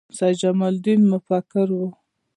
سید 0.17 0.35
جمال 0.41 0.73
الدین 0.77 1.01
مفکر 1.13 1.67
و 1.71 1.81